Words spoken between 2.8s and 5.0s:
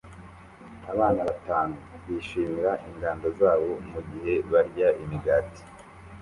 ingando zabo mugihe barya